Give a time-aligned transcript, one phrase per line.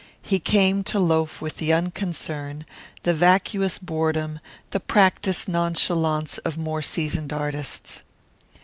[0.23, 2.65] He came to loaf with the unconcern,
[3.03, 4.39] the vacuous boredom,
[4.71, 8.01] the practised nonchalance, of more seasoned artists.